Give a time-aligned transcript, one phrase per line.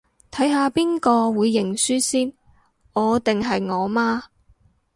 [0.31, 2.33] 睇下邊個會認輸先，
[2.93, 4.23] 我定係我媽